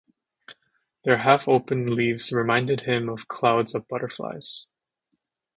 Their 1.03 1.17
half-opened 1.17 1.91
leaves 1.91 2.31
reminded 2.31 2.81
him 2.81 3.07
of 3.07 3.27
clouds 3.27 3.75
of 3.75 3.87
butterflies. 3.87 4.65